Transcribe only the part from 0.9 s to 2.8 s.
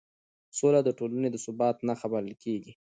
ټولنې د ثبات نښه بلل کېږي